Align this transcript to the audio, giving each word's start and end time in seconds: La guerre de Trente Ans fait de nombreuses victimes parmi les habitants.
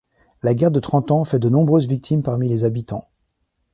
La 0.41 0.55
guerre 0.55 0.71
de 0.71 0.79
Trente 0.79 1.11
Ans 1.11 1.25
fait 1.25 1.37
de 1.37 1.47
nombreuses 1.47 1.87
victimes 1.87 2.23
parmi 2.23 2.49
les 2.49 2.63
habitants. 2.63 3.07